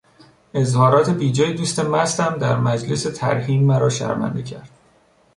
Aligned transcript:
اظهارات 0.53 1.09
بیجای 1.09 1.53
دوست 1.53 1.79
مستم 1.79 2.37
در 2.37 2.57
مجلس 2.57 3.03
ترحیم 3.03 3.63
مرا 3.63 3.89
شرمنده 3.89 4.43
کرد. 4.43 4.69